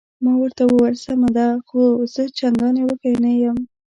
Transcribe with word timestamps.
ما 0.23 0.33
ورته 0.41 0.63
وویل: 0.67 0.95
سمه 1.05 1.29
ده، 1.37 1.47
خو 1.67 1.81
زه 2.13 2.23
چندانې 2.39 2.81
وږی 2.87 3.13
نه 3.23 3.31
یم. 3.43 3.57